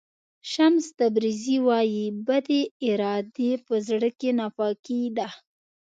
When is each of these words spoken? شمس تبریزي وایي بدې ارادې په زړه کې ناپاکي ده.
شمس 0.51 0.85
تبریزي 0.99 1.57
وایي 1.67 2.05
بدې 2.27 2.61
ارادې 2.89 3.51
په 3.65 3.75
زړه 3.87 4.09
کې 4.19 4.29
ناپاکي 4.39 5.01
ده. 5.17 5.27